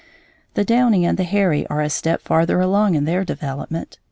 The 0.55 0.63
downy 0.65 1.05
and 1.05 1.15
the 1.15 1.23
hairy 1.23 1.67
are 1.67 1.79
a 1.81 1.87
step 1.91 2.21
farther 2.23 2.59
along 2.59 2.95
in 2.95 3.05
their 3.05 3.23
development. 3.23 3.99